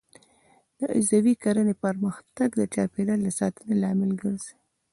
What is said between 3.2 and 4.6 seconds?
د ساتنې لامل ګرځي.